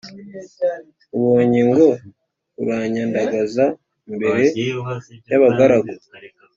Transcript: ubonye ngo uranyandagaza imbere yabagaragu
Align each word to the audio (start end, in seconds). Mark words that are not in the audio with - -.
ubonye 1.17 1.61
ngo 1.69 1.87
uranyandagaza 2.61 3.65
imbere 4.09 4.43
yabagaragu 5.31 5.93